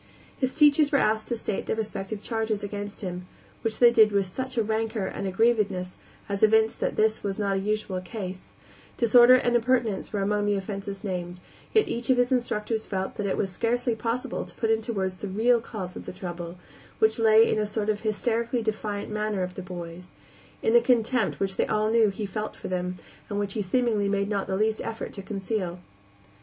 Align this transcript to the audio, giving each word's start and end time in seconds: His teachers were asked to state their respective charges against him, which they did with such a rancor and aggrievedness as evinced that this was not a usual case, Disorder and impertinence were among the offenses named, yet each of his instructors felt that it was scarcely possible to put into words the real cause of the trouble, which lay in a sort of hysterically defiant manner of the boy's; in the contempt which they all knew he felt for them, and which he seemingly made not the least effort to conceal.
His 0.35 0.55
teachers 0.55 0.91
were 0.91 0.97
asked 0.97 1.27
to 1.27 1.35
state 1.35 1.67
their 1.67 1.75
respective 1.75 2.23
charges 2.23 2.63
against 2.63 3.01
him, 3.01 3.27
which 3.61 3.77
they 3.77 3.91
did 3.91 4.11
with 4.11 4.25
such 4.25 4.57
a 4.57 4.63
rancor 4.63 5.05
and 5.05 5.27
aggrievedness 5.27 5.97
as 6.27 6.41
evinced 6.41 6.79
that 6.79 6.95
this 6.95 7.21
was 7.21 7.37
not 7.37 7.57
a 7.57 7.59
usual 7.59 8.01
case, 8.01 8.49
Disorder 8.97 9.35
and 9.35 9.55
impertinence 9.55 10.11
were 10.11 10.23
among 10.23 10.47
the 10.47 10.55
offenses 10.55 11.03
named, 11.03 11.39
yet 11.71 11.87
each 11.87 12.09
of 12.09 12.17
his 12.17 12.31
instructors 12.31 12.87
felt 12.87 13.13
that 13.17 13.27
it 13.27 13.37
was 13.37 13.51
scarcely 13.51 13.93
possible 13.93 14.43
to 14.43 14.55
put 14.55 14.71
into 14.71 14.91
words 14.91 15.17
the 15.17 15.27
real 15.27 15.61
cause 15.61 15.95
of 15.95 16.07
the 16.07 16.13
trouble, 16.13 16.57
which 16.97 17.19
lay 17.19 17.47
in 17.47 17.59
a 17.59 17.65
sort 17.67 17.87
of 17.87 17.99
hysterically 17.99 18.63
defiant 18.63 19.11
manner 19.11 19.43
of 19.43 19.53
the 19.53 19.61
boy's; 19.61 20.09
in 20.63 20.73
the 20.73 20.81
contempt 20.81 21.39
which 21.39 21.57
they 21.57 21.67
all 21.67 21.91
knew 21.91 22.09
he 22.09 22.25
felt 22.25 22.55
for 22.55 22.69
them, 22.69 22.97
and 23.29 23.37
which 23.37 23.53
he 23.53 23.61
seemingly 23.61 24.09
made 24.09 24.29
not 24.29 24.47
the 24.47 24.55
least 24.57 24.81
effort 24.81 25.13
to 25.13 25.21
conceal. 25.21 25.77